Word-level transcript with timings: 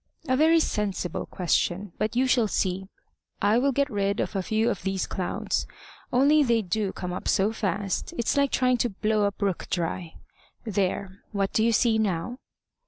"A 0.27 0.35
very 0.35 0.59
sensible 0.59 1.27
question. 1.27 1.91
But 1.99 2.15
you 2.15 2.25
shall 2.25 2.47
see. 2.47 2.87
I 3.39 3.59
will 3.59 3.71
get 3.71 3.87
rid 3.87 4.19
of 4.19 4.35
a 4.35 4.41
few 4.41 4.71
of 4.71 4.81
these 4.81 5.05
clouds 5.05 5.67
only 6.11 6.41
they 6.41 6.63
do 6.63 6.91
come 6.91 7.13
up 7.13 7.27
so 7.27 7.53
fast! 7.53 8.11
It's 8.17 8.35
like 8.35 8.49
trying 8.51 8.77
to 8.77 8.89
blow 8.89 9.25
a 9.25 9.31
brook 9.31 9.67
dry. 9.69 10.15
There! 10.63 11.19
What 11.33 11.53
do 11.53 11.63
you 11.63 11.71
see 11.71 11.99
now?" 11.99 12.39